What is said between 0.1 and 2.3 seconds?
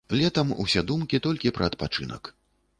Летам усе думкі толькі пра адпачынак.